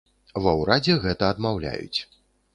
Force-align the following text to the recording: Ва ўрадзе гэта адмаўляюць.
Ва 0.45 0.53
ўрадзе 0.61 0.95
гэта 1.05 1.31
адмаўляюць. 1.35 1.99